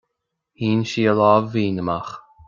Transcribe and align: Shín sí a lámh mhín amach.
Shín 0.61 0.79
sí 0.91 1.01
a 1.11 1.13
lámh 1.19 1.51
mhín 1.53 1.77
amach. 1.83 2.11